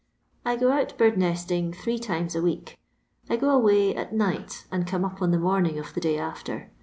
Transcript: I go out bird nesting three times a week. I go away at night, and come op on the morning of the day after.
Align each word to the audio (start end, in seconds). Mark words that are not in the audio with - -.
I 0.43 0.55
go 0.55 0.71
out 0.71 0.97
bird 0.97 1.15
nesting 1.15 1.73
three 1.73 1.99
times 1.99 2.33
a 2.33 2.41
week. 2.41 2.75
I 3.29 3.35
go 3.35 3.51
away 3.51 3.95
at 3.95 4.11
night, 4.15 4.65
and 4.71 4.87
come 4.87 5.05
op 5.05 5.21
on 5.21 5.29
the 5.29 5.37
morning 5.37 5.77
of 5.77 5.93
the 5.93 6.01
day 6.01 6.17
after. 6.17 6.71